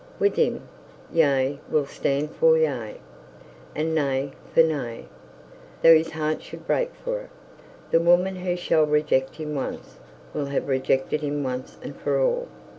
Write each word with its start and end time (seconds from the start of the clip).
'With 0.17 0.35
him, 0.35 0.67
yea 1.13 1.59
will 1.69 1.85
stand 1.85 2.31
for 2.31 2.57
yea, 2.57 2.95
and 3.75 3.93
nay 3.93 4.31
for 4.51 4.63
nay. 4.63 5.05
Though 5.83 5.95
his 5.95 6.09
heart 6.13 6.41
should 6.41 6.65
break 6.65 6.95
for 6.95 7.19
it, 7.19 7.29
the 7.91 7.99
woman 7.99 8.37
who 8.37 8.55
shall 8.55 8.87
reject 8.87 9.35
him 9.35 9.53
once, 9.53 9.99
will 10.33 10.47
have 10.47 10.67
rejected 10.67 11.21
him 11.21 11.43
once 11.43 11.77
and 11.83 11.95
for 11.95 12.19
all. 12.19 12.47